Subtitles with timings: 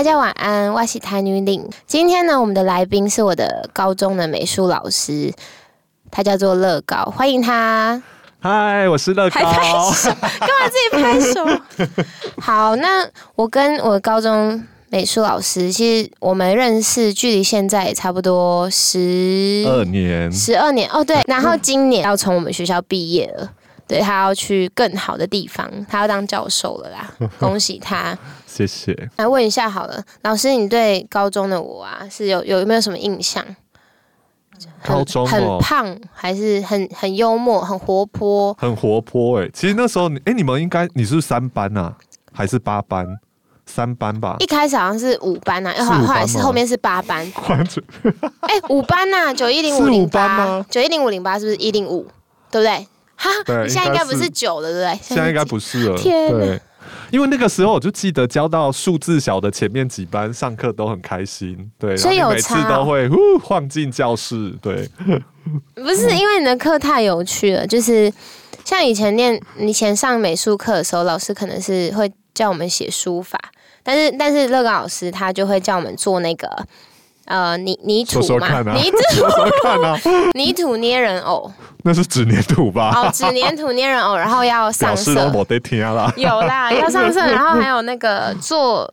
[0.00, 1.62] 大家晚安，我是台女领。
[1.86, 5.30] 今天呢，我们的来宾是我的高中的美术老师，
[6.10, 8.02] 他叫做乐高，欢迎他。
[8.40, 9.92] 嗨，我是乐还拍高。
[9.92, 11.44] 手，干嘛自己拍手？
[12.40, 21.20] 好，那我跟我高中美术老师，其实我们认识，距离现在也差不多十二年，十二年哦，对。
[21.28, 23.52] 然后今年要从我们学校毕业了，
[23.90, 28.16] 对他要去更好的地方，他要当教授了啦， 恭喜他。
[28.46, 28.96] 谢谢。
[29.16, 33.44] 来问一下好了，老师，你对高中的我啊，是有有没有什么印象？
[34.80, 38.54] 很高中很哦，胖，还是很很幽默、很活泼？
[38.58, 39.48] 很活泼哎。
[39.52, 41.94] 其实那时候你，哎，你们应该你是三班呐、
[42.32, 43.06] 还是八班？
[43.66, 44.46] 三班吧一。
[44.46, 47.24] 开始好像是五班呐、啊，后来是后面是八班。
[48.40, 52.06] 哎、五班呐、九一零五零班八吗，九一零五零八是不是一零五？
[52.50, 52.86] 对不对？
[53.20, 54.98] 哈， 对你现在应该不是是九了，对不对？
[55.02, 55.96] 现在应该不是了。
[55.98, 56.60] 天哪对，
[57.10, 64.88] 因为那个时候我就记得教到数字小的前面几班上课都很开心，对，所以有每次都会呼晃进教室，对，
[65.74, 68.10] 不是因为你的课太有趣了，就是
[68.64, 73.38] 像以前念以前上美术课的时候，老师可能是会叫我们写书法，
[73.82, 76.48] 但是但是乐高老师他就会叫我们做那个
[77.30, 78.98] 呃泥泥土嘛， 说说看啊，泥土
[79.62, 80.00] 看啊，
[80.34, 81.50] 泥土捏人偶，
[81.84, 82.90] 那是纸粘土吧？
[82.92, 86.12] 哦，纸粘土捏人偶，然后要上色，没得听啦。
[86.16, 88.92] 有啦，要上色， 然后还有那个做，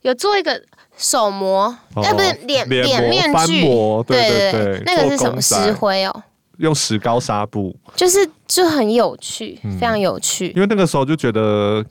[0.00, 0.58] 有做一个
[0.96, 6.22] 手模，哎、不是脸脸脸面具，模对对对对那个是什么石灰哦，
[6.56, 9.78] 用石膏纱布，就是就很有趣，嗯。
[9.78, 10.50] 非常有趣。
[10.56, 11.84] 因为那个时候就觉得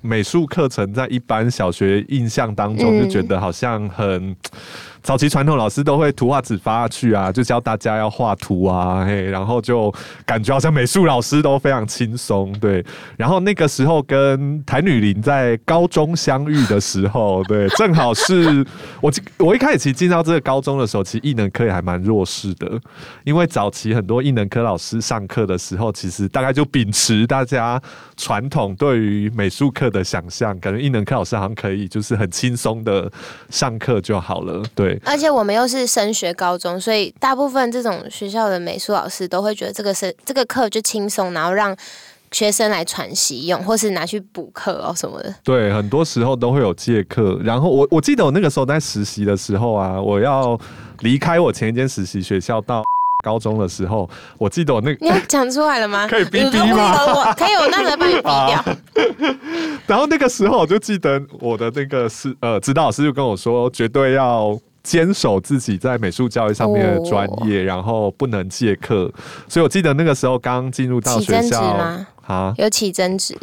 [0.00, 4.36] 美术课程在一般小学印象当中，嗯就觉得好像很。
[5.02, 9.92] 早期传统老师都会图画纸发下去啊，就教大家要画图啊，嘿，然后就
[10.26, 12.84] 感觉好像美术老师都非常轻松，对。
[13.16, 18.64] 然后那个时候跟谭女林在高中相遇的时候，对，正好是
[19.00, 22.78] 我我一开始其实进到这个高中的时候，其实艺能科也还蛮弱势的，
[23.24, 27.80] 因为早期很多艺能科老师上课的时候，其实大概就秉持大家
[28.16, 33.10] 传统对于美术课的想象，感觉艺能科老师好像可以就是很轻松的
[33.48, 34.89] 上课就好了，对。
[35.04, 41.76] 而且我们又是升学高中，所以大部分这种学校的美术老师都会觉得这个是这个课就轻松，然后让
[42.32, 45.34] 学生来喘息用，或是拿去补课哦什么的。
[45.42, 47.38] 对，很多时候都会有借课。
[47.42, 50.58] 然后我我记得我那个时候在实习的时候啊，我要
[51.00, 52.84] 离开我前一间实习学校到
[53.24, 54.08] 高中的时候，
[54.38, 56.06] 我记得我那你要讲出来了吗？
[56.08, 58.64] 可以逼逼吗我我可以，我那时候帮你逼掉。
[59.86, 69.12] 然后那个时候我就记得我的那个是呃指导老师就跟我说，绝对要坚守自己在美术教育上面的专业，然后不能借课。
[69.48, 71.60] 所以我记得那个时候刚进入到学校
[72.26, 73.36] 啊，有起争执，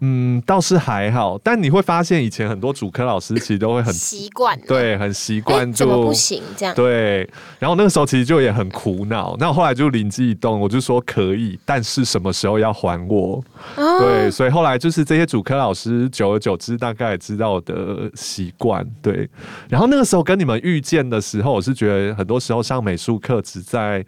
[0.00, 6.74] 嗯，倒是还好，但你会发现以前很多主科老师其实都会很习惯对，很习哎惯就不行这样？
[6.74, 7.28] 对，
[7.58, 13.44] 然后那个时候其实就也很苦恼，那后来就灵机一动，我就说可以，但是什么时候要还我？
[13.76, 19.28] 哦对，所以后来就是这些主科老师，久而久之大概也知道我的习惯，对。
[19.68, 24.04] 然后那个时候跟你们遇见的时候，我是觉得很多时候上美术课只在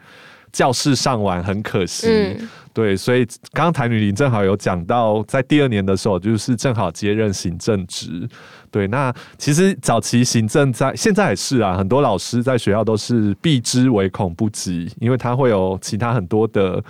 [0.52, 8.26] 教室上完很可惜，嗯对，所以刚刚谭女林正好有讲到，在第二年的时候，就是正好接任行政职。
[8.70, 16.82] 对，那其实早期行政在现在也是啊，很多老师在学校都是避之唯恐不及，因为他会有其他很多的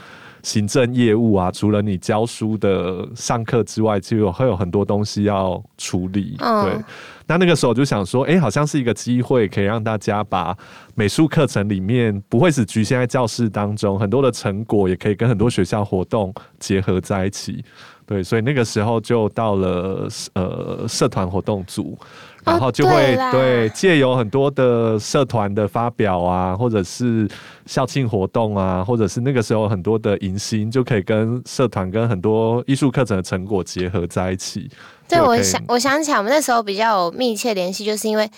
[0.45, 6.37] 行政业务啊，除了你教书的上课之外，就有会有很多东西要处理。
[6.39, 6.85] 嗯对，
[7.27, 10.57] 那那个时候就想说，哎、好像是一个机会，可以让大家把
[10.95, 17.65] 美术课程里面不会只局限在教室当中，很多的成果也可以跟很多学校活动结合在一起。
[18.05, 21.97] 对，所以那个时候就到了呃社团活动组，
[22.45, 27.29] 然后就会、对借由很多的社团的发表啊，或者是
[27.67, 34.69] 校庆活动啊，或者是那个时候很多的迎新，就可以跟社团跟很多艺术课程的成果结合在一起。
[35.09, 38.29] 对，我想我想起来，我们那时候比较有密切联系，就是因为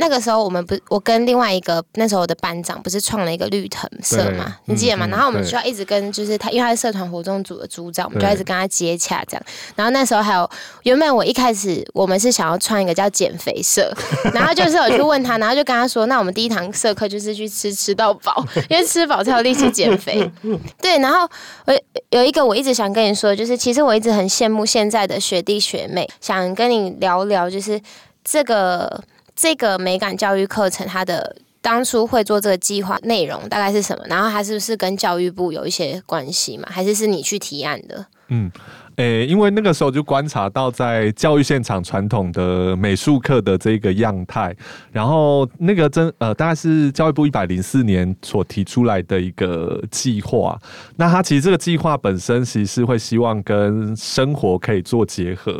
[0.00, 5.08] 那个时候我们不，我跟另外一个那时候的班长不是创了一个绿藤社嘛，你记得吗？
[5.08, 9.42] 然后我们对就要一直跟，就是他，因为他是社团活动组的组长，我们就要一直跟他接洽这样。
[9.74, 10.48] 然后那时候还有，
[10.84, 13.92] 原本我一开始我们是想要创一个叫减肥社，
[14.32, 20.30] 然后就是我去问他，然后就跟他说，那我们第一堂社课就是去吃吃到饱，因为吃饱才有力气减肥。
[20.80, 21.28] 对，然后
[21.66, 21.80] 我
[22.10, 27.80] 有一个我一直想跟你说，就是其实我一直很羡慕现在的学弟学妹，想跟你聊聊，就是
[28.22, 29.02] 这个
[29.38, 31.36] 这个美感教育课程它的。
[31.60, 34.04] 当初会做这个计划内容大概是什么？
[34.06, 36.68] 然后它是不是跟教育部有一些关系嘛？
[36.70, 38.06] 还是是你去提案的？
[38.28, 38.50] 嗯，
[38.98, 44.54] 诶、因为那个时候就观察到在教育现场传统的美术课的这个样态，
[44.90, 50.58] 然后那个真呃，大概是教育部一百零四年所提出来的一个计划。
[50.96, 55.52] 那它其实这个计划本身其实是会希望跟生活可以做结合，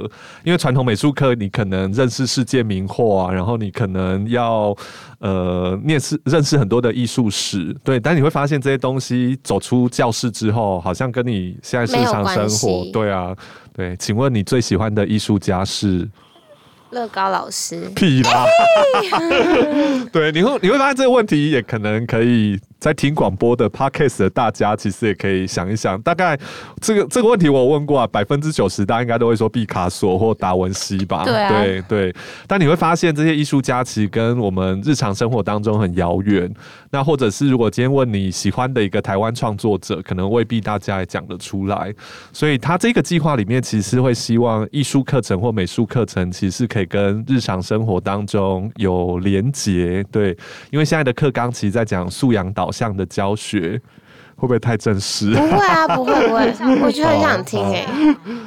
[0.43, 4.77] 因为传统美术课你可能认识世界名画啊，然后你可能要
[5.21, 13.28] 呃念识认识很多的艺术史，对，但你会发现这些东西走出教室之后，好像跟你现在日常生活，对啊，
[13.73, 16.09] 对，请问你最喜欢的艺术家是？
[16.91, 18.47] 乐高老师，屁啦！
[20.11, 26.39] 对，你会你会发现这个问题也可能可以在听广播的 podcast 的大家，其实也可以想一想，大概
[26.81, 31.25] 这个这个问题我问过啊，百分之九十大家应该都会说毕卡索或达文西吧？
[31.25, 32.15] 对啊对对。
[32.47, 36.53] 但你会发现这些艺术家其实跟我们日常生活当中很遥远。
[36.91, 41.93] 那或者是如果今天问你喜欢的一个台湾创作者，可能未必大家也讲得出来。
[42.33, 50.37] 所以他这个计划里面其实会希望艺术课程或美术课程其实是可以跟日常生活当中有连结，对，
[50.71, 53.81] 因为现在的课纲其实在讲素养导向的教学。
[54.39, 55.33] 会不会太正式？
[55.35, 57.85] 不会啊，不会不会， 我就很想听哎、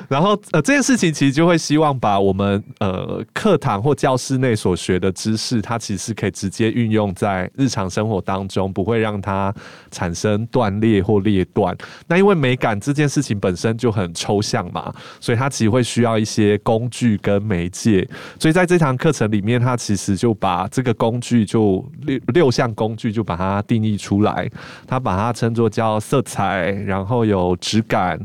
[0.07, 9.53] 然后呃，这件事情其实就会希望把我们呃课堂或教室内所学的知识，它其实可以直接运用在日常生活当中，不会让它
[9.91, 11.75] 产生断裂或裂断。
[12.07, 18.07] 那因为美感这件事情本身就很抽象嘛，所以它其实会需要一些工具跟媒介。
[18.39, 24.49] 所以在这堂课程里面，它其实就把这个工具就六六项工具就把它定义出来，
[24.87, 28.19] 它把它称作叫要色彩，然后有质感。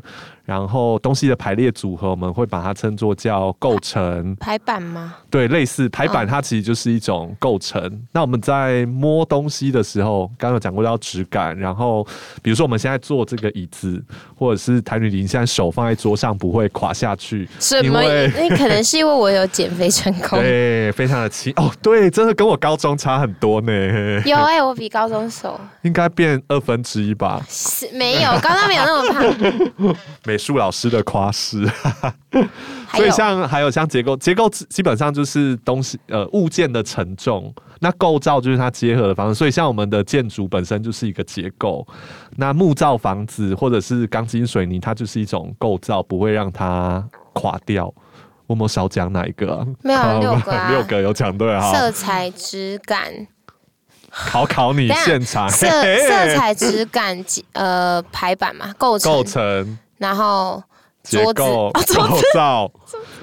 [0.47, 4.35] 然后东西的排列组合，我们会把它称作叫构成。
[4.37, 5.17] 排版吗？
[5.29, 8.07] 对，类似排版，嗯它其实就是一种构成。
[8.13, 11.59] 那我们在摸东西的时候，刚刚有讲过叫质感。
[11.59, 12.07] 然后，
[12.43, 14.01] 比如说我们现在坐这个椅子，
[14.39, 18.01] 或者是台女林现在手放在桌上不会垮下去，什么？
[18.39, 20.39] 那可能是因为我有减肥成功。
[20.39, 21.69] 对，非常的轻哦。
[21.83, 23.73] 对，真的跟我高中差很多呢，
[24.25, 27.43] 有哎、我比高中瘦，应该变二分之一吧。
[27.49, 29.97] 是没有高中没有那么胖。
[30.37, 31.67] 美术老师的夸饰。
[32.87, 39.35] 还有所以像还有像结构，结构基本上就是东西呃物件的承重，那构造就是它结合的方式。
[39.35, 41.87] 所以像我们的建筑本身就是一个结构，
[42.37, 47.03] 那木造房子或者是钢筋水泥，它就是一种构造，不会让它
[47.33, 47.87] 垮掉。
[48.47, 49.67] 我有没有少讲哪一个啊？
[49.83, 51.73] 没有啊六个啊 六个有讲对哈。
[51.73, 53.27] 色彩质感，
[54.11, 55.67] 考考你现场，色
[56.06, 57.25] 色彩质感
[57.55, 60.63] 呃排版嘛，构成，构成然后
[61.03, 61.43] 结桌子。
[61.43, 62.71] 构、构造，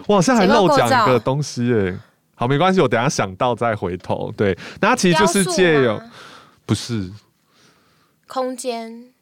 [0.07, 1.99] 我好像还漏讲结构构造一个东西耶。
[2.35, 4.31] 好，没关系，我等一下想到再回头。
[4.35, 6.11] 对，那它其实就是雕塑借由吗？
[6.65, 7.11] 不是。
[8.27, 9.12] 空间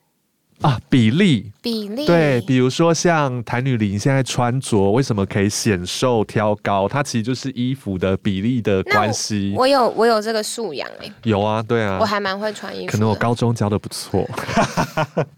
[0.61, 9.53] 啊比例，比例，对，比如说像谭女林现在穿着为什么可以显瘦挑高，它其实就是衣服的比例的关系。
[9.57, 11.97] 我有我有这个素养哎、有啊，对啊。
[11.99, 12.91] 我，还蛮会穿衣服。
[12.91, 14.27] 可能我高中教的不错。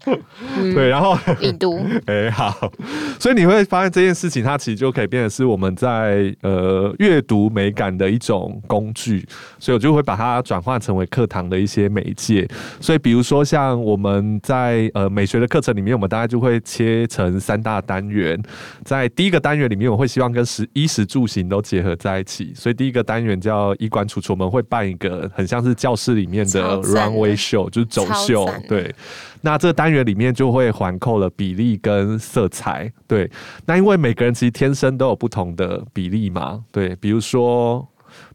[0.06, 0.74] 嗯。
[0.74, 2.70] 对，然后你读， 哎、好，
[3.18, 9.26] 所以你会发现这件事情，它其实就可以变成是我们在呃阅读美感的一种工具，
[9.58, 12.46] 所以我就会把它转换成为课堂的一些媒介。
[12.80, 18.40] 所以比如说像我们在呃美学的课程里面，我们大概就会切成三大单元，
[18.84, 28.92] 在第一个单元里面，我会希望跟食衣食住行都结合在一起，所以第一个单元叫衣冠楚楚，我们会办一个很像是教室里面的 runway show，就是走秀，对。
[29.42, 33.30] 那这个单元里面就会环扣了比例跟色彩，对。
[33.66, 36.96] 那因为每个人其实天生都有不同的比例嘛，对。
[36.96, 37.86] 比如说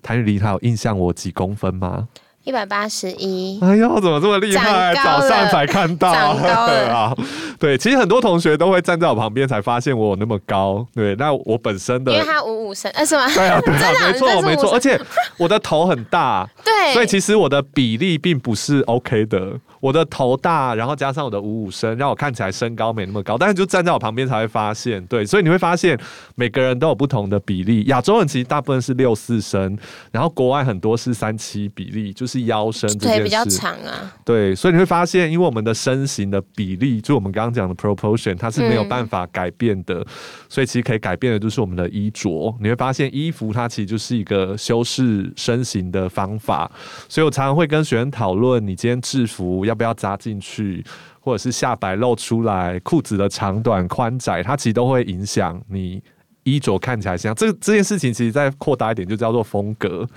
[0.01, 2.07] 谭玉梨，她有印象我几公分吗？
[2.49, 4.91] 一百八十一，哎呦，怎么这么厉害？
[4.95, 7.15] 早上才看到，长高了
[7.69, 10.85] 对其实很多同学都会站在我旁边才发现我有那么高。
[10.95, 13.27] 对，那我本身的因为他五五身，呃，是吗？
[13.33, 14.99] 对啊，对啊， 没错，没错，而且
[15.37, 19.59] 我的头很大， 对，所以其实我的比例并不是 OK 的。
[19.81, 25.97] 我的头大，然后加上我的五五身，让我看起来身高没那么高，但是就站在我旁边才会发现，对，所以你会发现
[26.35, 27.83] 每个人都有不同的比例。
[27.83, 29.79] 亚洲人其实大部分是六四身，
[30.11, 33.19] 然后国外很多是三七比例，就是腰身这件事。
[33.19, 40.05] 腿比较长啊，对，所以你会发现，因为我们的身形的比例，就我们刚刚讲的 proportion，它是没有办法改变的，
[40.47, 42.55] 所以其实可以改变的就是我们的衣着。
[42.59, 46.71] 你会发现，衣服它其实就是一个修饰身形的方法。
[47.07, 50.83] 所以我常常会跟学生讨论，你今天制服要不要扎进去，
[51.19, 56.01] 或者是下摆露出来，裤子的长短宽窄，它其实都会影响你。
[56.43, 60.07] 衣着看起来像这这件事情，其实再扩大一点，就叫做风格，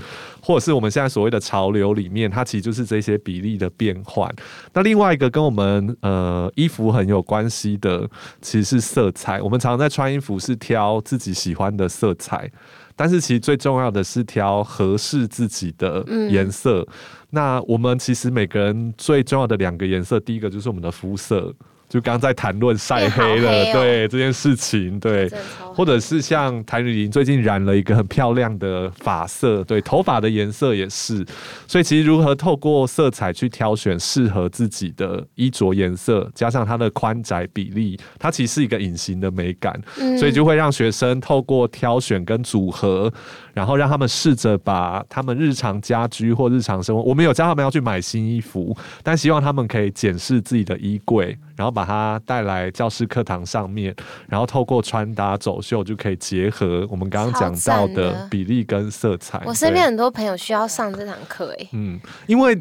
[0.41, 4.33] 或者是我们现在所谓的潮流里面，它其实就是这些比例的变换。
[4.73, 8.09] 那另外一个跟我们呃衣服很有关系的，
[8.41, 9.43] 其实是色彩。
[9.43, 12.51] 我们常常在穿衣服是挑自己喜欢的色彩，
[12.97, 16.87] 但是其实最重要的是挑合适自己的颜色。
[17.31, 21.55] 那我们其实每个人最重要的两个颜色，第一个就是我们的肤色。
[21.93, 25.31] 就刚在谈论晒黑了，对这件事情，对，
[25.75, 31.23] 或者是像谭雨莹最近染了一个很漂亮的发色，对，头发的颜色也是，
[31.67, 39.79] 所以其实如何透过色彩去挑选适合自己的衣着颜色，加上它的宽窄比例，它其实是一个隐形的美感，
[40.19, 43.13] 所以就会让学生透过挑选跟组合，
[43.53, 51.37] 然后让他们试着把他们日常家居或日常生活，我们有教他们要去买新衣服，但希望他们可以检视自己的衣柜。
[51.57, 53.95] 然后把它带来教室课堂上面，
[54.29, 59.41] 然后透过穿搭走秀就可以结合我们刚刚讲到的比例跟色彩。
[59.45, 62.59] 我身边很多朋友需要上这堂课，哎，嗯，因为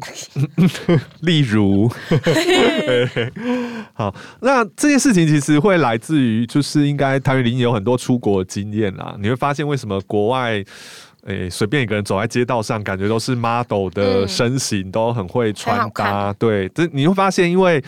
[1.20, 1.90] 例如，
[3.94, 9.16] 好，那这件事情其实会来自于，就是应该谭玉林有很多出国经验啦。
[9.18, 10.62] 你会发现为什么国外，
[11.24, 16.32] 诶，随便一个人走在街道上，感觉都是 model 的身形，都很会穿搭。
[16.34, 17.82] 对，这你会发现，因为。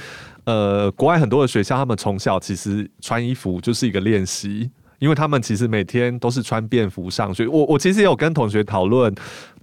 [0.45, 7.49] 呃，国外很多的学校，他们从小其实穿衣服就是一个练习，因为他们其实每天都是穿便服上学。
[7.49, 9.15] 我我其实也有跟同学讨论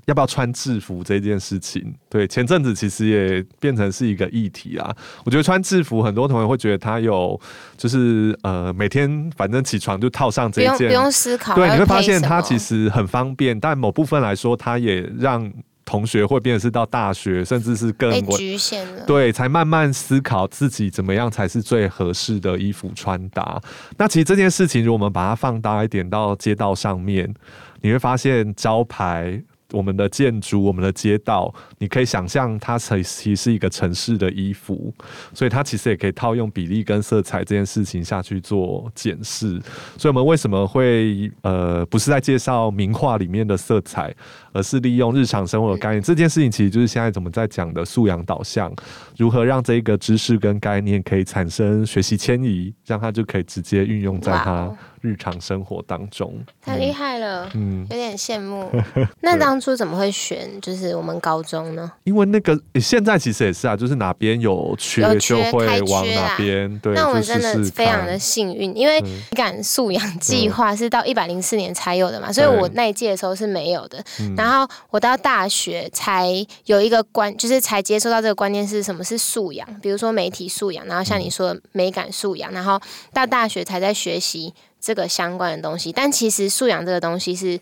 [0.06, 1.94] 要不要穿制服这件事情。
[2.10, 4.92] 对，前阵子其实也变成是一个议题啊。
[5.24, 7.40] 我觉得穿制服，很多同学会觉得他有
[7.78, 11.54] 就是呃，每天反正起床就套上这件，不用思考。
[11.54, 15.52] 对，你会发现它其实很方便，但某部分来说，它也让。
[15.86, 23.62] 同学会变成是到大学，甚至是更局限了，对，才慢慢思考自己怎么样才是最合适的衣服穿搭。
[23.98, 27.34] 那其实这件事情，如果我们把它放大一点到街道上面，
[27.82, 29.42] 你会发现招牌。
[29.74, 34.94] 我们的建筑，我们的街道，你可以想象它其实是一个城市的衣服，
[35.34, 39.58] 所以它其实也可以套用比例跟色彩这件事情下去做检视。
[39.98, 44.14] 所以，我们为什么会呃不是在介绍名画里面的色彩，
[44.54, 46.02] 而是利用日常生活的概念？
[46.02, 48.72] 这件事情其实就是现在怎么在讲的素养导向，
[49.18, 54.72] 如何让这个知识跟概念可以产生学习迁移，让它就可以直接运用在他。
[55.02, 56.32] 日常生活当中，
[56.64, 58.70] 太厉害了，嗯，有点羡慕。
[59.22, 61.92] 那当初怎么会选就是我们高中呢？
[62.04, 66.80] 因为那个现在其实也是啊，就是哪边有缺就会往哪边。
[66.82, 73.98] 对，那我们真的非常的幸运，因为感素养计划是到一百零四年才有的嘛，所以我那一届的时候是没有的。
[74.42, 76.28] 然后我到大学才
[76.66, 79.04] 有一个观，就是才接受到这个观念是什么？
[79.04, 82.82] 是素养，比如说媒体素养，然后像你说的美感素养，然后
[83.14, 84.54] 到大学才在学习。
[84.84, 87.60] 这个相关的东西，但其实素养这个东西是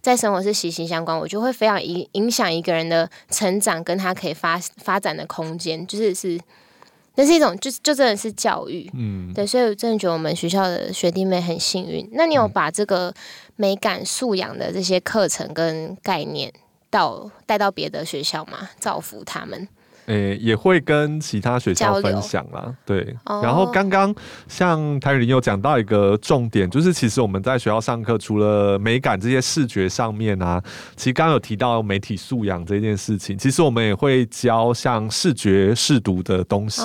[0.00, 6.38] 在生活是息息相关，我就会非常影影响一个人的成长，跟他可以发发展的空间，就是是
[7.16, 12.08] 那是一种，就就真的是教育，嗯，对，所以我真的觉得我们学校的学弟妹很幸运。
[12.12, 13.12] 那你有把这个
[13.60, 16.50] 美感素养的这些课程跟概念
[16.88, 18.70] 到带到别的学校嘛？
[18.78, 19.68] 造福他们？
[20.06, 22.74] 诶，也会跟其他学校分享啦。
[22.86, 23.14] 对。
[23.42, 24.12] 然后刚刚
[24.48, 30.60] 像谭雨林有讲到一个重点，就是其实我们在学校上课，除了美感这些视觉上面啊，
[30.96, 36.82] 其实刚刚有提到媒体素养这件事情，其实我们也会教像视觉视读的东西。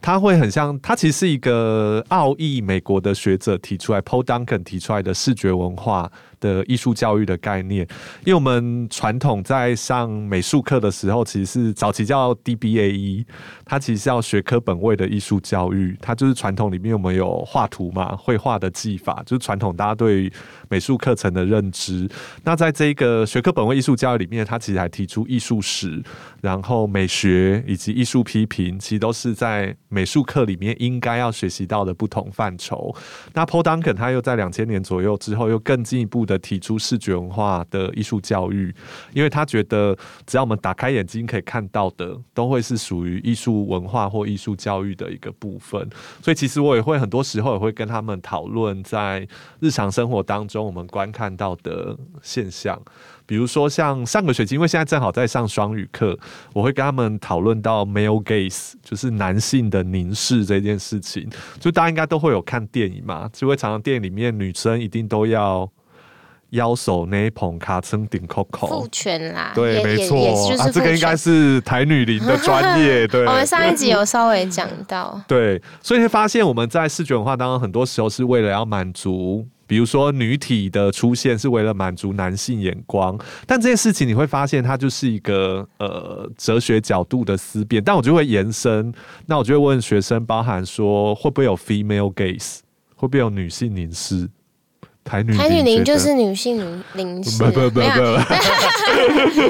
[0.00, 6.10] 它会很像，它其实是一个奥义美国的学者提出来，Paul Duncan 提出来的视觉文化。
[6.40, 7.80] 的艺术教育的概念，
[8.24, 13.24] 因为我们传统在上美术课的时候，其实是早期叫 DBAE，
[13.64, 20.32] 它其实是要学科本位的艺术教育，它就是传统里面我们有画图嘛，绘画的技法，就是传统大家对
[20.68, 22.08] 美术课程的认知。
[22.44, 26.00] 那在这个学科本位艺术教育里面，它其实还提出艺术史，
[26.40, 32.94] 然后美学以及艺术批评，其实都是在美术课里面应该要学习到的不同范畴。
[33.32, 36.28] 那 Paul Duncan 他又在两千年左右之后，又更进一步。
[36.28, 38.74] 的提出视觉文化的艺术教育，
[39.14, 45.88] 因为他觉得只要我们打开眼睛可以看到的，都会是属于艺术文化或艺术教育的一个部分。
[46.22, 49.26] 所以其实我也会很多时候也会跟他们讨论，在
[49.58, 52.78] 日常生活当中我们观看到的现象，
[53.28, 56.18] 比如说像上个学期，因为现在正好在上双语课，
[56.54, 61.28] 我会跟他们讨论到 male gaze，就是男性的凝视这件事情。
[61.60, 65.70] 就大家应该都会有看电影嘛，就会常常电影里面女生一定都要。
[66.52, 70.16] 腰手那捧卡称顶 Coco，父权啦，对，没错，
[70.56, 73.26] 啊，这个应该是台女林的专业， 对。
[73.26, 87.84] 我们上一集有稍微讲到，对，所以会发现我们在视觉文化当中，很多时候是为了要满足比如说女体的出现是为了满足男性眼光，但这件事情你会发现它就是一个呃哲学角度的思辨。
[87.84, 88.92] 但我就会延伸，
[89.26, 92.58] 那我就会问学生，包含说会不会有 female gaze，
[92.96, 94.28] 会不会有女性凝视？
[95.04, 97.80] 台女台女凝凝就是女性凝凝视，不，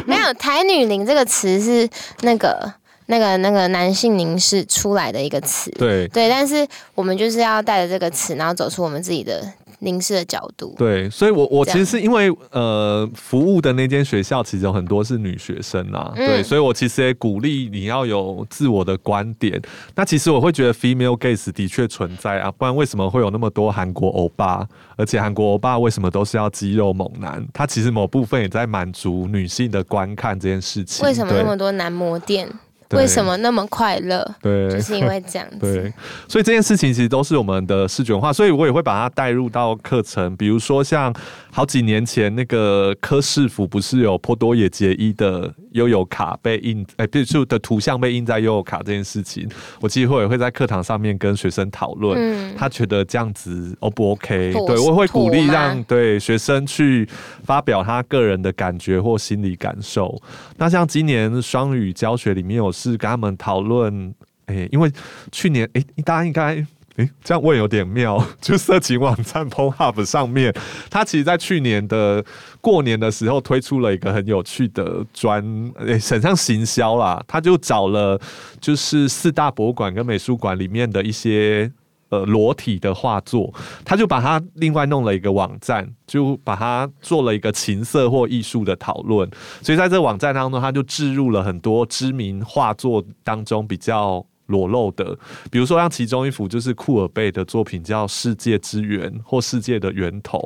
[0.06, 1.88] 没有 台女凝这个词是
[2.20, 2.72] 那个
[3.06, 6.06] 那个那个男性凝视出来的一个词，对。
[6.08, 9.42] 对，但是我们就是要带着这个词，然后走出我们自己的
[9.80, 10.74] 凝视的角度。
[10.76, 19.60] 对，所以我我其实是因为呃服务的那间学校其实有很多是女学生啊，嗯对，所以我其实也鼓励你要有自我的观点。
[19.94, 24.66] 那其实我会觉得 female gaze 的确存在啊，不然为什么会有那么多韩国欧巴？
[24.96, 27.46] 而且韩国欧巴为什么都是要肌肉猛男？
[27.52, 31.06] 他其实某部分也在满足女性的观看这件事情。
[31.06, 32.48] 为什么那对么多男模店？
[32.88, 34.26] 对为什么那么快乐？
[34.40, 35.58] 对，就是因为这样子。
[35.60, 35.92] 对，
[36.26, 40.34] 所以这件事情其实都是我们的视觉文化，所以我也会把它带入到课程。
[40.36, 41.14] 比如说像
[41.50, 49.48] 好几年前那个柯市府不是有波多野结衣的悠游卡被印，哎、不是的图像被印在悠游卡这件事情，
[49.80, 54.52] 我其实会也会在课堂上面跟学生讨论，嗯他觉得这样子 O 不 OK？
[54.66, 57.08] 对我会鼓励让对学生去
[57.44, 60.20] 发表他个人的感觉或心理感受。
[60.56, 64.14] 那像今年双语教学里面，我是跟他们讨论，
[64.46, 64.90] 诶、因为
[65.32, 66.66] 去年诶、大家应该。
[66.98, 70.52] 诶，这样问有点妙， 就色情网站 PornHub 上面，
[70.90, 72.24] 它其实在去年的
[72.60, 75.40] 过年的时候推出了一个很有趣的专，
[75.76, 78.20] 诶、很像行销啦，他就找了
[78.60, 81.70] 就是四大博物馆跟美术馆里面的一些
[82.08, 89.30] 呃裸体的画作，他就把它另外弄了一个网站，就把它做了一个情色或艺术的讨论。
[89.62, 94.26] 所以在这网站当中，他就置入了很多知名画作当中比较。
[94.48, 95.16] 裸露的，
[95.50, 100.38] 比如说像其中一幅就是库尔贝的作品叫《世界之源》或《世界的源头》，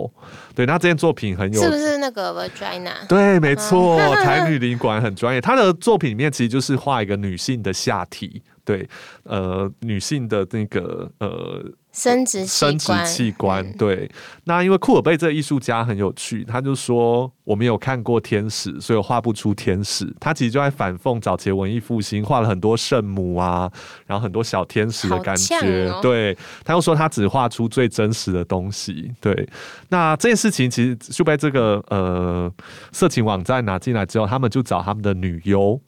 [0.54, 3.06] 对，那这件作品很有是不是那个 vagina？
[3.08, 5.40] 对，没错， 台女领馆很专业。
[5.40, 8.88] 她的作品里面其实就是画一个女性的下体，对，
[9.24, 13.66] 呃，女性的那个呃生殖器生殖官，器官。
[13.66, 14.10] 嗯对，
[14.44, 20.06] 那因为库尔贝这个艺术家很有趣，他就说我没有看过天使，所以我画不出天使。
[20.20, 23.70] 他其实就在反讽早期文艺复兴画了很多圣母啊，
[24.06, 25.88] 然后很多小天使的感觉。
[25.90, 29.12] 哦对，他又说他只画出最真实的东西。
[29.20, 29.48] 对，
[29.88, 32.52] 那这件事情其实就被这个呃
[32.92, 35.80] 色情网站拿进来之后，他们就找他们的女优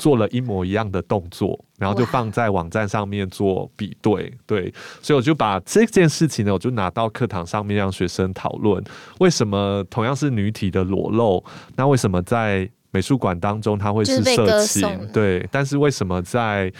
[0.00, 4.32] 做了一模一样的动作，然后就放在网站上面做比对。
[4.46, 8.82] 对，所以我就把这件事情呢，我就拿到课堂上面让学生讨论，
[9.18, 11.44] 为什么同样是女体的裸露，
[11.76, 14.88] 那为什么在美术馆当中它会是色情？
[15.12, 16.72] 对，但是为什么在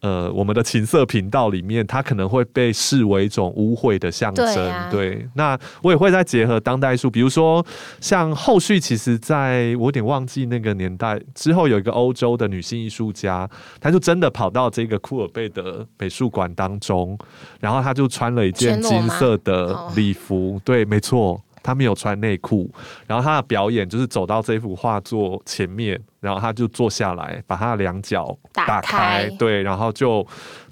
[0.00, 4.46] 呃，我们的情色频道里面，它可能会被视为一种污秽的象征。
[4.46, 7.64] 对啊对，那我也会再结合当代艺术，比如说
[8.00, 17.18] 像后续，其实在我有点忘记那个年代之后，有一个欧洲的女性艺术家，她就真的跑到这个库尔贝的美术馆当中，
[17.60, 21.40] 然后她就穿了一件金色的哦礼服，对，没错。
[21.62, 22.70] 她没有穿内裤，
[23.06, 30.26] 然后他的表演就是走到这幅画作前面，然后他就坐下来，把他的两脚打打开，对，然后就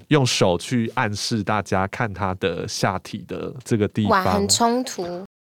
[0.07, 4.47] 用手去暗示大家看他的下体的这个地哇，方很。
[4.47, 5.03] 冲突。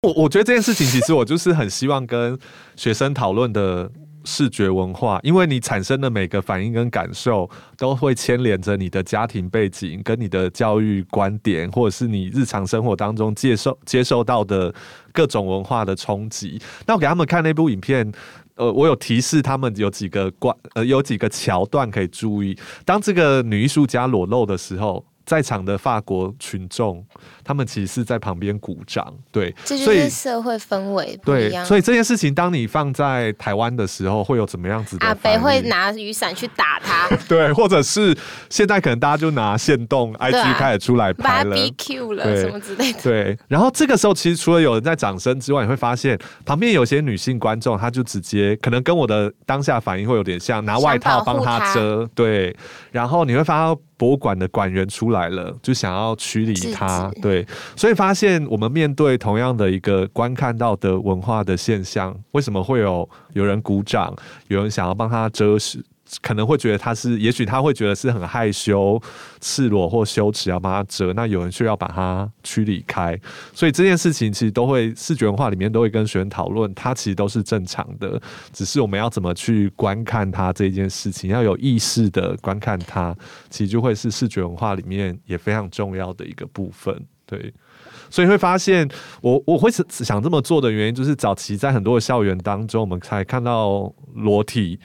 [0.01, 2.37] 我我觉得这件事情，其实我就是很希望跟
[2.75, 3.89] 学生讨论的
[4.23, 14.73] 视觉文化，因为你产生的每个反应跟感受，都会牵连着你的家庭背景、跟你的教育观点，或者是你日常生活当中接受接受到的
[15.11, 16.61] 各种文化的冲击。
[16.85, 18.11] 那我给他们看那部影片。
[18.55, 22.55] 呃，我有提示他们有几个关，呃，有几个桥段可以注意。
[22.85, 27.03] 当这个女艺术家裸露的时候，在场的法国群众，
[27.43, 31.51] 他们其实是在旁边鼓掌，对，这就是社会氛围不对。
[31.65, 35.13] 所以这件事情，当你放在台湾的时候，会有怎么样子的阿？
[35.15, 38.17] 北会拿雨伞去打他 对，或者是
[38.49, 41.55] 现在可能大家就拿线动 IG 啊开始出来拍了。
[41.55, 42.99] BQ 了什么之类的。
[43.01, 52.55] 对，然后这个时候其实除了有人在掌声之外，你会发现旁边有些女性观众，她就直接可能跟我的当下反应会有点像，拿外套帮她遮，对，
[52.91, 64.13] 然后你会发现博物馆的馆员出来了，就想要驱离制她，止对，所以发现我们面对同样的一个观看到的文化的现象，为什么会有有人鼓掌，
[64.49, 65.81] 有人想要帮他遮饰？
[66.21, 69.01] 可能会觉得他是，也许他会觉得是很害羞、
[69.39, 71.13] 赤裸或羞耻，要帮他遮。
[71.13, 73.17] 那有人却要把他驱离开，
[73.53, 83.15] 所以这件事情其实都会视觉文化里面都会跟学生讨论，它其实都是正常的，只是我们要怎么去观看它这件事情，要有意识的观看它，
[83.49, 86.93] 其实就会是视觉文化里面也非常重要的一个部分。
[87.31, 87.53] 对，
[88.09, 88.85] 所以会发现
[89.21, 94.77] 我我会想这么做的原因，就是早期在很多的校园当中，我们才看到裸体。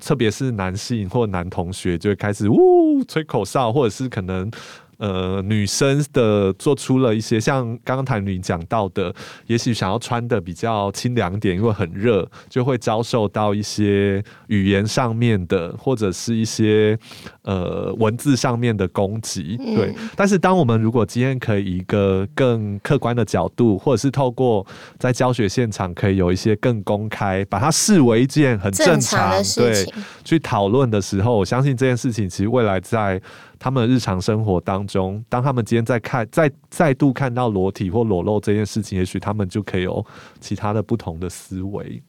[0.00, 4.50] 特别是男性或男同学就会开始呜吹口哨，或者是可能。
[4.98, 9.14] 呃，女生的做出了一些像刚刚谭女讲到的，
[9.46, 16.98] 也许想要穿的比较清凉点，因为很热，就会遭受到一些语言上面的，或者是一些
[17.42, 19.56] 呃文字上面的攻击。
[19.56, 24.64] 对，但是当我们如果今天可以一个更客观的角度，或者是透过
[24.98, 33.20] 在教学现场可以有一些更公开，把它视为一件很正常的事情，去讨论的时候，我相信这件事情其实未来在。
[33.56, 40.04] 他们日常生活当中，当他们今天在看、再再度看到裸体或裸露这件事情，也许他们就可以有
[40.40, 42.02] 其他的不同的思维。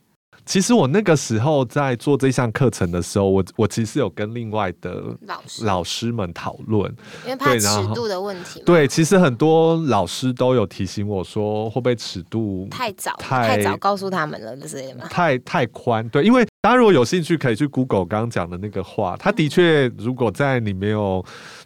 [0.46, 8.62] 其实我那个时候在做这项课程的时候，我我其实有跟另外的老师老师们讨论，因为怕尺度的问题。
[8.64, 13.16] 对，其实很多老师都有提醒我说，会不会尺度太早？
[13.18, 15.08] 太早告诉他们了，不是吗？
[15.10, 16.46] 太太宽，对，因为。
[16.62, 19.16] 大家如果有兴趣，可以去 Google 刚刚讲的那个话。
[19.20, 21.24] 他的确，如果在你没有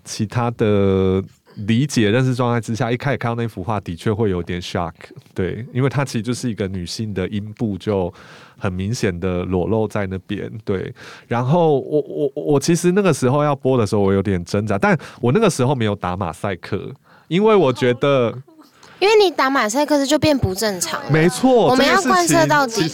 [0.09, 1.23] 其他的
[1.67, 4.91] 理解、认识状态之下，一开始看到那幅画，的确会有点 shock。
[5.35, 8.11] 对，因为它其实就是一个女性的阴部，就
[8.57, 10.51] 很明显的裸露在那边。
[10.65, 10.91] 对，
[11.27, 16.91] 然后我我我其实那个时候要播的时候，我有点挣扎，但我那个时候没有打马赛克，
[17.27, 18.33] 因为我觉得，
[18.97, 20.99] 因为你打马赛克是就变不正常。
[21.11, 22.89] 没错，我们要贯彻到底。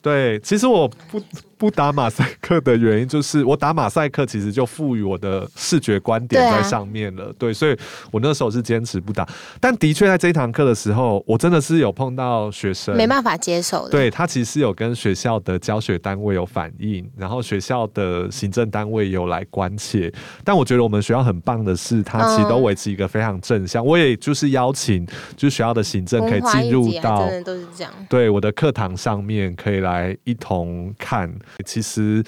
[0.00, 1.20] 对，其实我不。
[1.58, 7.34] 不打马赛克的原因就是，我打马赛克其实就赋予我的视觉观点在上面了。
[7.36, 7.76] 对，所以
[8.12, 9.28] 我那时候是坚持不打。
[9.60, 13.90] 但的确在这一堂课的时候，我真的是有碰到学生没办法接受的。
[13.90, 20.12] 对他其实有跟学校的教学单位有反映，然后学校的行政单位有来关切。
[20.44, 23.84] 但我觉得我们学校很棒的是，他其实都维持一个非常正向。
[23.84, 25.04] 我也就是邀请，
[25.36, 27.92] 就是学校的行政可以进入到，真的都是这样。
[28.08, 31.28] 对我的课堂上面可以来一同看。
[31.64, 32.22] 其实，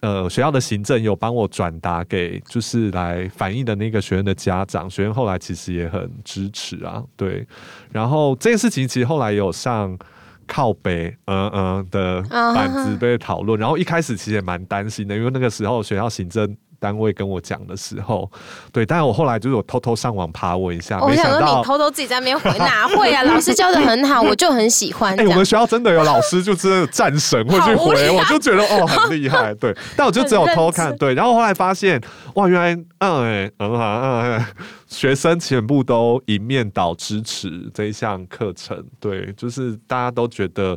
[0.00, 7.46] 呃，学校的行政有帮我转达给就是来反映的那个学生的家长，学生后来其实也很支持啊，对。
[7.90, 9.98] 然后这件事情其实后来有上
[10.46, 16.56] 靠北嗯嗯的板子被讨论，然后一开始其实也蛮担心的，因为那个时候学校行政。
[16.84, 18.30] 单位跟我讲的时候，
[18.70, 23.22] 对，但是我后来就是我偷偷上网爬问一下，没想到你偷偷自己在那边回，哪会啊？
[23.24, 25.18] 老师教的很好，我就很喜欢。
[25.18, 29.74] 哎，我们学校真的有老师，就真的战神会去回，我就觉得哦很厉害，对。
[29.96, 31.14] 但我就只有偷看，对。
[31.14, 31.98] 然后后来发现，
[32.34, 34.44] 哇，原来嗯哎很好嗯，
[34.86, 40.76] 学生全部都一面倒支持这一项课程，对，就是大家都觉得。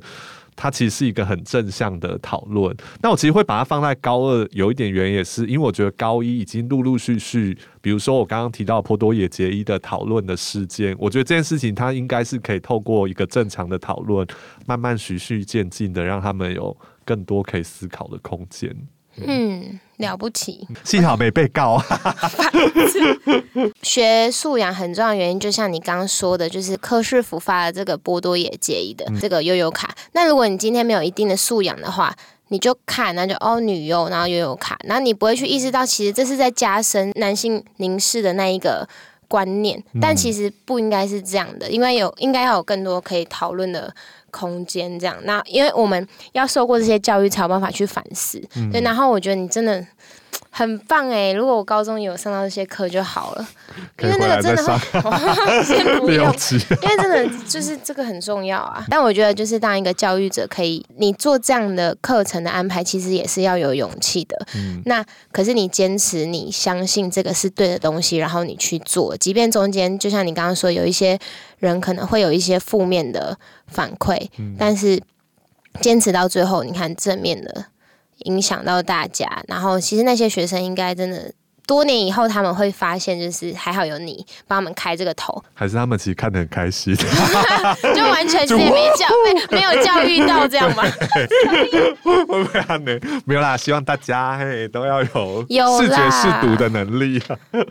[0.57, 2.75] 它其实是一个很正向的讨论。
[3.01, 14.27] 那我其实会把它放在高二，有一点原因也是因为我觉得高一已经陆陆续续，比如说我刚刚提到颇多野结衣的讨论的事件，我觉得这件事情它应该是可以透过一个正常的讨论，
[14.65, 18.75] 慢慢循序渐进的，让他们有更多可以思考的空间。
[19.25, 21.81] 嗯，了不起，幸好没被告。
[23.81, 29.95] 学素养很重要的原因，就像你刚刚说的，就是科室辅发的这个波多野结衣的这个悠悠卡。
[30.11, 32.15] 那如果你今天没有一定的素养的话，
[32.49, 38.87] 你就看，那就哦女优，然后悠悠卡，然后你不会去意识到，其实这是在加深男性凝视的那一个
[39.27, 39.83] 观念。
[39.99, 43.93] 但其实不应该是这样的，因为有应该要有更多可以讨论的。
[44.37, 48.39] 空间这样，那因为我们要受过这些教育，才有办法去反思。
[48.71, 49.83] 对，然后我觉得你真的
[50.57, 51.31] 很棒哎！
[51.33, 53.47] 如果我高中有上到这些课就好了，
[54.01, 56.25] 因为那个真的会 先不用，
[56.81, 58.83] 因为真的就是这个很重要啊。
[58.89, 64.35] 但我觉得就是当一个教育者，可以你做这样的课程的安排，其实也是要有勇气的。
[64.85, 71.19] 那可是你坚持，你相信这个是对的东西，然后你去做，即便中间就像你刚刚说，有一些
[71.59, 73.37] 人可能会有一些负面的。
[73.69, 74.97] 反馈，但是
[75.81, 77.65] 坚持到最后，你看正面的
[78.25, 81.31] 影响到大家，然后其实那些学生应该真的
[81.67, 86.95] 多年以后他们会发现，就是还好有你帮他们开这个头，还是他们其实看得很开心，
[87.93, 90.83] 就完全是没教没没有教育到这样吗？
[92.79, 95.45] 没 没有啦，希望大家嘿都要有
[95.81, 97.21] 视觉视读的能力。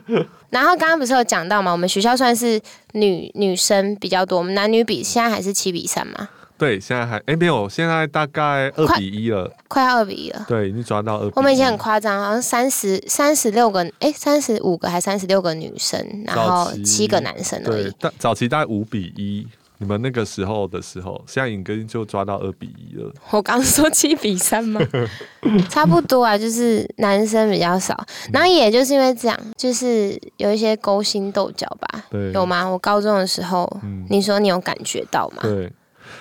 [0.51, 1.73] 然后刚刚不是有讲到嘛？
[1.73, 2.61] 我们学校算是
[2.93, 6.29] 女女生比较多，我们男女比现在还是七比三吗？
[6.59, 10.45] 对，现在还哎没有，现在大概二比一了，快要二比一了。
[10.49, 11.31] 对，已经抓到二。
[11.35, 17.93] 我们以前很夸张，好像三十三十六个，哎，三十五个还三十六个女生，然后七个男生而已。
[18.19, 19.47] 早期大概五比一。
[19.79, 23.13] 你们那个时候的时候，现在影根就抓到二比一了。
[23.29, 24.81] 我刚说七比三吗？
[25.69, 27.95] 差不多啊，就是男生比较少，
[28.33, 32.07] 然后也就是因为这样，就是有一些勾心斗角吧。
[32.09, 32.67] 对，有吗？
[32.67, 33.71] 我高中的时候，
[34.09, 35.43] 你说你有感觉到吗？
[35.43, 35.71] 对，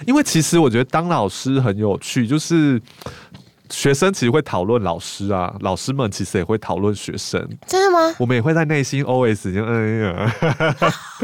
[0.05, 2.81] 因为其实我觉得当老师很有趣，就是。
[3.71, 7.41] 学生其实会讨论老师啊，老师们其实也会讨论学生。
[7.65, 8.15] 真的吗？
[8.19, 10.34] 我们也会在内心 OS 就嗯呀，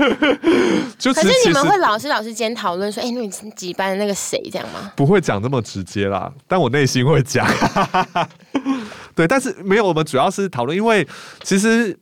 [0.97, 4.91] 就可是你们会老师老师间讨论说，哎，那你几班那个谁这样吗？
[4.95, 7.47] 不会讲那么直接啦，但我内心会讲。
[9.13, 11.07] 对，但是没有，我们主要是讨论，因为
[11.43, 11.95] 其实。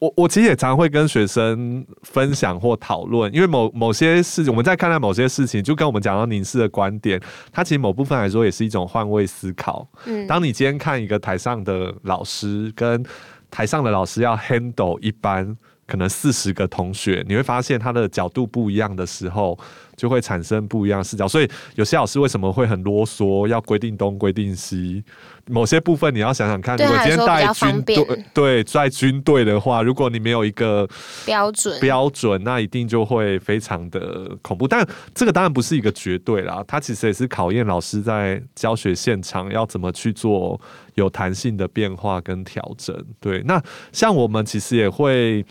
[0.00, 7.20] 我我其实也常会跟学生分享或讨论，因为某某些事情，我们在看待某些事情，就跟我们讲到凝视的观点，
[7.52, 9.86] 它其实某部分来说也是一种换位思考。
[10.06, 13.04] 嗯，当你今天看一个台上的老师跟
[13.50, 19.58] 台上的老师要 handle 一班可能四十个同学，你会发现他的角度不一样的时候。
[20.00, 25.04] 就会产生不一样的视角，所以有些老师为什么会很啰嗦，要规定东规定西？
[25.46, 30.88] 某些部分你要想想看，如果今天带军队，对，在军队的话，如果你没有一个
[31.26, 34.66] 标准标准，那一定就会非常的恐怖。
[34.66, 40.58] 但这个当然不是一个绝对啦，它其实也是考验老师在教学现场要怎么去做
[40.94, 42.96] 有弹性的变化跟调整。
[43.20, 45.44] 对，那像我们其实也会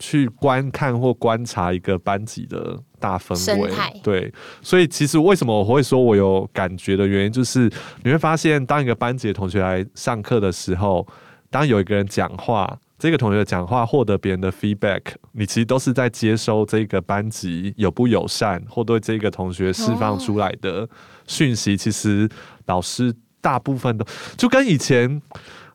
[0.00, 2.76] 去观看或观察一个班级的。
[3.02, 7.68] 大氛围，对，所以其实为什么我会说我有感觉的原因，就是
[8.04, 11.04] 你会发现，当一个班级的同学来上课的时候，
[11.50, 20.88] 当有一个人讲话，这个同学讲话获得别人的 feedback，你其实都是在接收这个班级有不友善或对这个同学释放出来的
[21.26, 21.76] 讯息。
[21.76, 22.28] 其实
[22.66, 25.20] 老师大部分都就跟以前。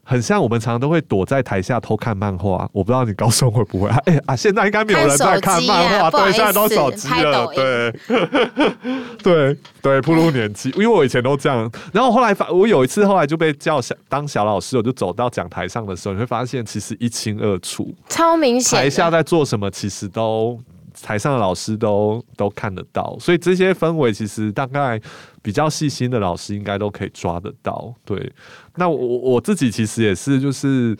[0.10, 3.98] 很像我们常常都会躲在台下偷看漫画，我不知道你高中会不会啊？
[4.08, 7.94] 哎啊，现在应该没有人在看漫画，对，现在都手机了，对，
[9.22, 20.58] 对对，步入年纪，因为我以前都这样，然后后来发，我有一次后来就被叫小当小老师，我就走到讲台上的时候，你会发现其实一清二楚，超明显，台下在做什么，其实都。
[21.02, 25.00] 台上的老师都都看得到，所以这些氛围其实大概
[25.42, 27.94] 比较细心的老师应该都可以抓得到。
[28.04, 28.34] 对，
[28.76, 30.98] 那我我自己其实也是，就是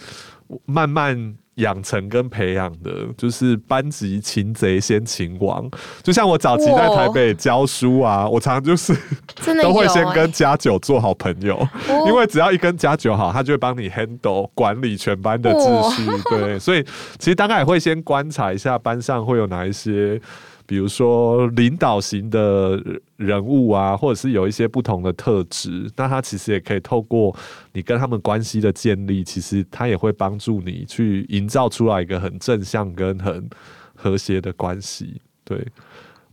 [0.66, 1.36] 慢慢。
[1.58, 5.70] 养成跟培养的，就是班级擒贼先擒王。
[6.02, 8.96] 就像我早期在台北教书啊，我常常就是
[9.62, 11.68] 都会先跟家九做好朋友，
[12.08, 16.04] 因为只要一跟家九好，他就会帮你 handle 管理全班的秩序。
[16.30, 16.84] 对，所以
[17.20, 20.20] 其实大概也会先观察一下班上会有哪一些。
[20.68, 22.80] 比如说领导型的
[23.16, 27.36] 人物啊，或者是有一些不同的特质，那他其实也可以透过
[27.74, 33.50] 你跟他们关系的建立，其实他也会帮助你去营造出来一个很正向跟很
[33.96, 35.66] 和谐的关系，对。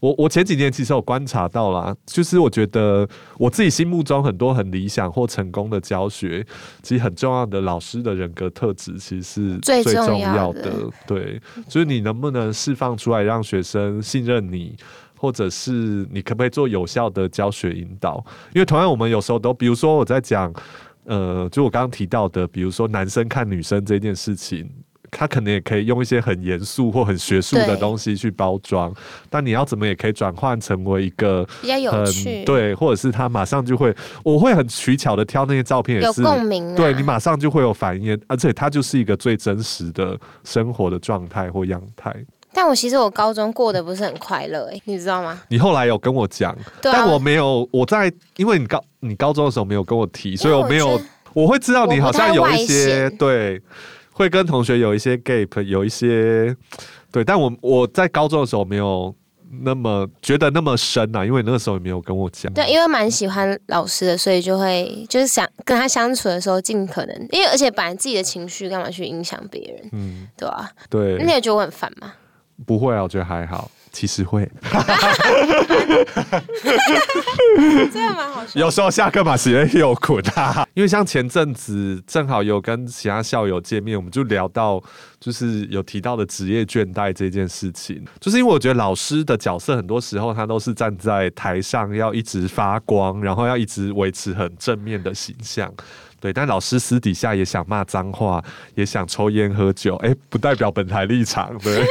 [0.04, 6.46] 我我前几年其实有观察到啦，就是我觉得我自己心目中很多很理想或成功的教学，
[6.82, 10.70] 其实很重要的老师的人格特质，其实是最重要的。
[11.06, 14.76] 对，就是你能不能释放出来，让学生信任你，
[15.16, 18.22] 或者是你可不可以做有效的教学引导？
[18.54, 20.52] 因为同样，我们有时候都，比如说我在讲，
[21.04, 24.70] 呃，就我刚刚提到的，比如说男生看女生这件事情。
[25.16, 28.92] 他可能也可以用一些很严肃或很学术的东西去包装，
[29.31, 42.14] 但你要怎么也可以转换成为一个比较有趣，对，或者是他马上就会，我会很取巧的挑那些照片，有共鸣，对你马上就会有反应，而且它就是一个最真实的生活的状态或样态。
[42.53, 45.40] 但我其实我高中过得不是很快乐，哎，你知道吗？
[45.48, 51.00] 你后来有跟我讲，但我没有，我在因为你高你高中的时候没有跟我提，所以我没有，
[51.33, 53.61] 我会知道你好像有一些对。
[54.14, 56.57] 会跟同学有一些 gap，有一些
[57.11, 59.12] 对，但我我在高中的时候没有
[59.62, 62.53] 那么觉得那么深啊，因为那个时候也没有跟我讲。
[62.55, 70.70] 对，因为蛮喜欢老师的，所以就会就是想跟他相处的时候，尽可能，因为而且本来自己的情绪干嘛去影响别人，嗯，对吧？
[70.88, 72.12] 对，你也觉得我很烦吗？
[72.64, 73.68] 不会啊，我觉得还好。
[73.94, 74.50] 其实会，
[77.92, 78.61] 真的蛮好笑。
[78.61, 84.83] 有时候下课把时间又捆啊，因为像前阵子正好有跟其他校友见面，我们就聊到，
[85.20, 88.04] 就是有提到的职业倦怠这件事情。
[88.18, 95.72] 就是因为我觉得老师的角色很多时候他都是站在台上要一直发光，然后要一直维持很正面的形象，
[96.18, 96.33] 对。
[96.33, 98.42] 但老师私底下也想骂脏话，
[98.74, 101.87] 也想抽烟喝酒，哎，不代表本台立场，对。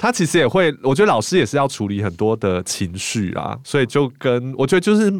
[0.00, 5.12] 他其实也会，我觉得老师也是要处理很多的情绪啊，所以就跟我觉得就是，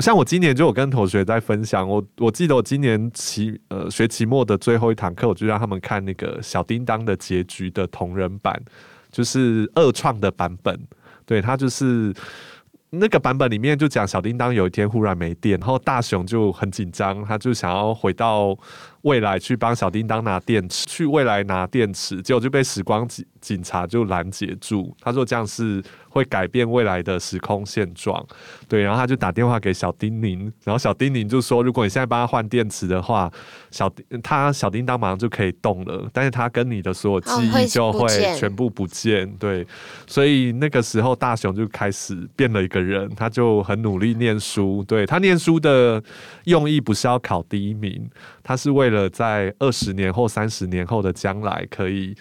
[0.00, 8.60] 像我今年就有跟同学在分享，我我记得我今年期呃学期末的最后一堂课，我就让他们看那个小叮当的结局的同人版，
[9.12, 10.76] 就是二创的版本。
[11.24, 12.12] 对他就是。
[12.94, 18.54] 那个版本里面就讲小叮当有一天忽然没电，然后大雄就很紧张，他就想要回到
[19.00, 24.96] 未来去帮小叮当拿电池，去未来拿电池，结果就被时光机警察就拦截住。
[25.02, 28.24] 他说这样是会改变未来的时空现状，
[28.68, 33.30] 对，然后他就打电话给小叮咛，然后小叮咛就说，如果你现在帮他换电池的话，
[33.70, 39.66] 小他小叮当马上就可以动了，但是他跟你的所有记忆就会全部不见，对，
[40.06, 46.02] 所以那个时候大雄就开始变了一个人，他就很努力念书，对他念书的
[46.44, 48.08] 用意不是要考第一名，
[48.44, 52.14] 他是为了在二十年后、三十年后的将来可以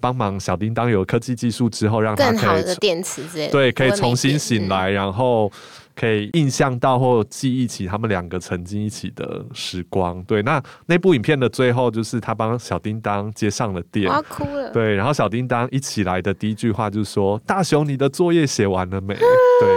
[0.00, 5.50] 帮忙小叮当有科技技术之后，让他更好的可以电池之类的，对可以重新醒来，然后
[5.94, 10.22] 可以印象到或记忆起他们两个曾经一起的时光。
[10.24, 14.14] 对，那那部影片的最后就是他帮小叮当接上了电我。
[14.14, 14.70] 要哭了。
[14.72, 19.14] 对，然后小叮当一起来的第一句话就是说：“大雄，你的作业写完了没？”
[19.60, 19.68] 对，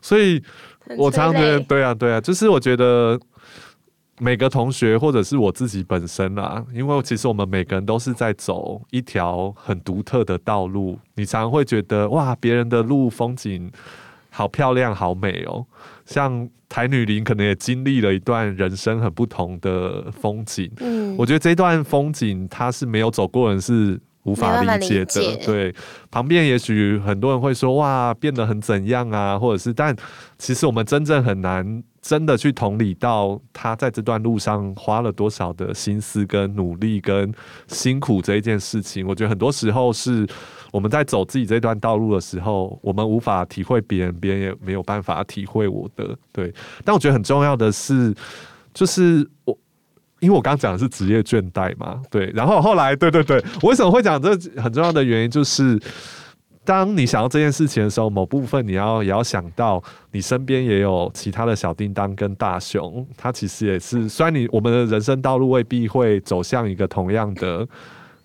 [0.00, 0.42] 所以
[0.96, 3.18] 我常常觉得，对啊，对啊，就是我觉得
[4.22, 13.68] 每个同学或者是我自己本身啊，因为其实我们每个人都是在走一条很独特的道路，你常常会觉得哇，别人的路风景
[14.30, 15.66] 好漂亮、好美哦。
[16.06, 25.36] 像台女林可能也经历了一段人生很不同的风景，嗯，我觉得这段风景它是没有走过人是无法理解的。
[25.44, 25.74] 对，
[26.10, 29.94] 旁边也许很多人会说哇变得很怎样啊，或者是，但
[30.38, 37.32] 其实我们真正很难真的去同理到他在这段路上花了多少的心思跟努力跟
[37.66, 39.06] 辛苦这一件事情。
[39.06, 40.26] 我觉得很多时候是
[40.70, 46.16] 我们在走自己这段道路的时候，我们无法体会别人，别人也没有办法体会我的。
[46.32, 46.52] 对，
[46.84, 48.14] 但我觉得很重要的是，
[48.72, 49.58] 就是我。
[50.22, 54.30] 因为我刚刚讲的是职业倦怠嘛，对，然后后来，对对对，我为什么会讲这
[54.60, 55.76] 很重要的原因，就是
[56.64, 59.82] 当你想要这件事情的时候，某部分你要也要想到，
[60.12, 67.66] 你身边也有其他的小叮当跟大熊，他其实也是，虽然你我们的人生道路未必会走向一个同样的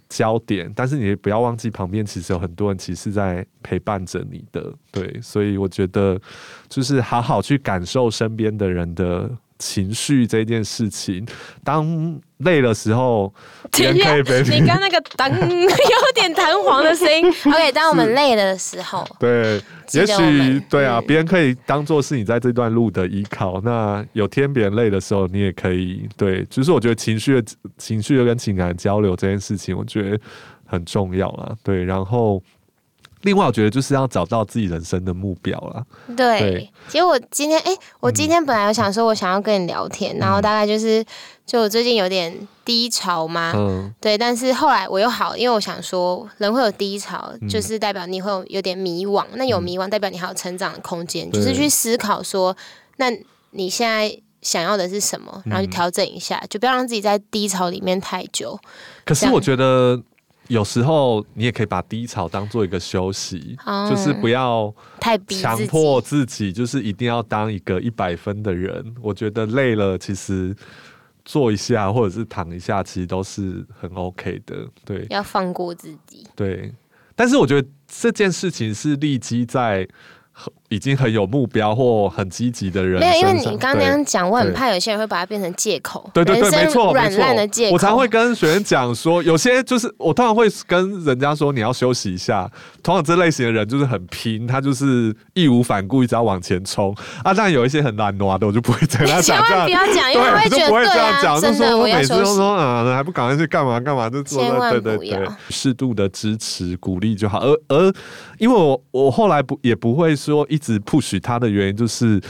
[0.07, 6.21] 焦点，但是你不要忘记旁边其实有很多人其实在陪伴着你的，对，所以我觉得
[6.69, 9.27] 就是好好去感受身边的人的
[9.60, 11.26] 情绪这件事情，
[11.63, 13.34] 当累的时候，
[13.72, 17.28] 别 人可以陪你刚那个当 有点弹簧的声音。
[17.46, 19.62] OK，当我们累了的时候，对，
[19.93, 23.60] 也许对啊，嗯别人可以当做是你在这段路的依靠。
[23.62, 30.20] 那有天别人累的时候，你也可以对，就是我觉得情绪的情绪的跟情感交流这件事情，我觉得
[30.65, 31.56] 很重要啦。
[31.63, 32.41] 对，然后
[33.21, 35.84] 另外我觉得就是要找到自己人生的目标啦。
[36.15, 41.03] 对对，其实我今天，哎、我今天本来有想说，我想要跟你聊天，然后大概就是，
[41.45, 47.49] 就我最近有点低潮嘛，嗯，对，但是后来我又好，因为我想说，人会有低潮，嗯。
[47.49, 51.41] 就是代表你会有有点迷惘，那有迷惘代表你还有成长的空间，对。
[51.41, 52.56] 就是去思考说，
[52.97, 53.12] 那
[53.51, 55.71] 你现在想要的是什么，然后去嗯。
[55.71, 58.60] 调整一下，就不要让自己在低潮里面太久。
[59.03, 60.01] 可是我觉得。
[60.47, 68.95] 有时候你也可以把低潮当做一个休息，哦就是不要太逼强迫自己，就是一定要当一个一百分的人。
[69.01, 70.55] 我觉得累了，其实
[71.25, 74.67] 坐一下或者是躺一下，其实都是很 OK 的。
[74.86, 76.25] 对要放过自己。
[76.36, 76.73] 对，
[77.15, 79.88] 但是我觉得这件事情是立基在很
[80.69, 87.73] 已经很有目标或很积极的人没有，因为你刚刚那样讲，我很怕有些人会把它变成借口，对对对，没错，软烂的借口。
[87.73, 92.49] 我常会跟学生讲说，有些就是我通常会跟人家说你要休息一下。
[92.84, 97.34] 通常这类型的人就是很拼，他就是义无反顾，一直要往前冲啊。
[97.34, 99.71] 但有一些很懒惰的，我就不会跟他讲这样万不。
[99.71, 102.17] 要讲，因为他对，会觉得就不会这对啊，样讲，就真的我每次。
[102.17, 107.39] 都说啊，还不赶快去干嘛干嘛，就做对对对，适度的支持鼓励就好。
[107.39, 107.93] 而而
[108.38, 112.22] 因为我我后来不也不会说一直 push 他的原因，就是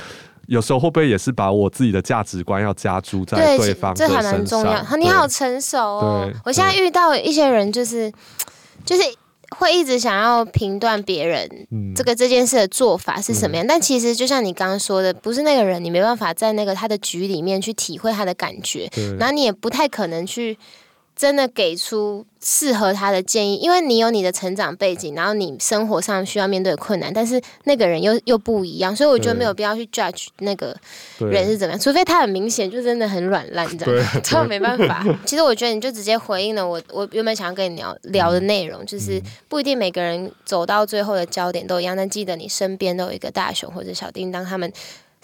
[0.47, 4.83] 有时候会不会也是把我自己的价值观要加注在对方的这还身蛮重要。
[4.83, 6.33] 上你好成熟哦对！
[6.45, 8.11] 我现在遇到一些人，就是
[8.85, 9.03] 就是
[9.57, 20.57] 会一直想要评断别人嗯这个这件事的做法是什么样，但其实就像你刚刚说的，不是那个人，你没办法在那个他的局里面去体会他的感觉，然后你也不太可能去。
[21.17, 30.77] 真的给出适合他的建议，因为你有你的成长背景，然后你生活上需要面对的困难，但是那个人又又不一样，所以我觉得没有必要去 judge 那个
[31.17, 35.03] 人是怎么样，除非他很明显就真的很软烂 这样，对这我没办法。
[35.25, 44.71] 其实我觉得你就直接回应了我，我原本想要跟你聊聊的内容，就是不一定每个人走到最后的焦点都一样，但记得你身边都有一个大熊或者小叮当，他们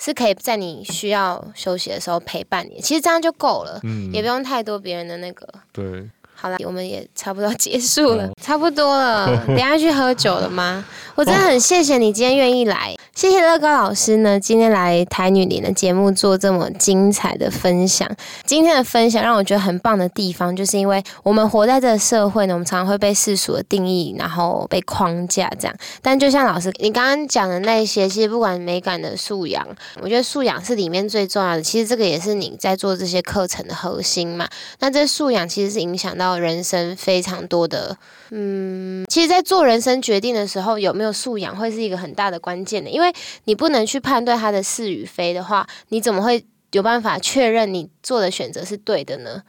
[0.04, 5.48] 是可以在你需要休息的时候陪伴你，其实这样就够了，嗯也不用太多别人的那个。
[5.72, 6.10] 对。
[6.44, 9.42] 好了，我们也差不多结束了，差不多了。
[9.48, 10.84] 等下去喝酒了吗？
[11.16, 18.10] 我真的很谢谢你今天愿意来，谢谢乐高老师呢，今天来台女林的节目做这么精彩的分享。
[18.46, 25.76] 今天的分享让我觉得很棒的地方，就是因为我们活在这个社会呢，我们常常会被世俗的定义，然后被框架这样。
[26.02, 29.66] 但就像老师你刚刚讲的那些，其实不管美感的素养，
[30.02, 31.62] 我觉得素养是里面最重要的。
[31.62, 34.50] 其实这个也是你在做这些课程的核心嘛。
[34.80, 37.98] 那这素养其实是影响到人生非常多的，
[38.32, 43.14] 嗯，其实，在做人生决定的时候，有没有素养会是一个很大的关键的，因为
[43.46, 49.44] 你不能去判断他的是与非的话，你怎么会有办法确认你做的选择是对的呢？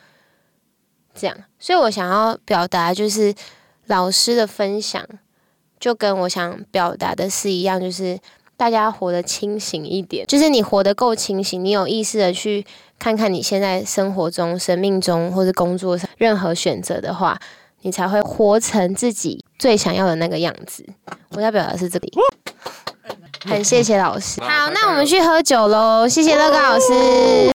[1.14, 3.34] 这样，所以我想要表达就是
[3.86, 5.06] 老师的分享，
[5.78, 8.18] 就跟我想表达的是一样，就是
[8.56, 12.64] 大家活得清醒一点，就是你活得够清醒，你有意识的去。
[12.96, 17.36] 看看你现在生活中、生命中或者工作上任何选择的话，
[17.82, 20.86] 你才会活成自己最想要的那个样子。
[21.30, 22.12] 我要表达是这里，
[23.44, 24.40] 很谢谢老师。
[24.40, 26.06] 好，那我们去喝酒喽！
[26.08, 27.50] 谢谢乐高老师。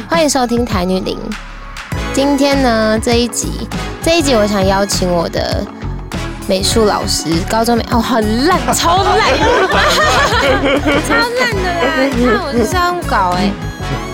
[0.08, 1.18] 欢迎收听台女林。
[2.12, 3.68] 今天呢，这一集，
[4.02, 5.64] 这一集我想邀请我的。
[6.48, 9.38] 美术老师，高中美哦，很烂， 超烂，
[11.06, 12.02] 超烂的啦！
[12.12, 12.76] 你看我是这
[13.08, 13.52] 稿哎，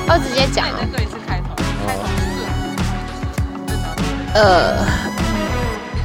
[0.07, 0.67] 我直接讲。
[0.67, 1.65] 再对一次开头，开
[4.35, 4.85] 头呃，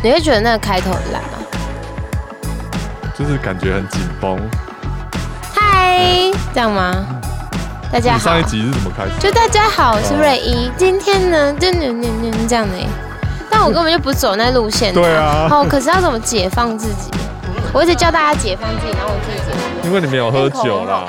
[0.01, 1.29] 你会觉得那个开头很烂吗？
[3.19, 4.39] 就是感觉很紧绷。
[5.53, 6.95] 嗨，这样吗？
[7.91, 8.19] 大家好。
[8.19, 9.11] 上一集是怎么开始？
[9.19, 12.73] 就大家好，我是瑞一，今天呢，就就就这样的。
[13.49, 14.93] 但我根本就不走那路线。
[14.93, 15.49] 对啊。
[15.51, 17.11] 哦，可是要怎么解放自己？
[17.73, 19.89] 我一直教大家解放自己，然后我自己解放。
[19.89, 21.07] 因为你没有喝酒啦。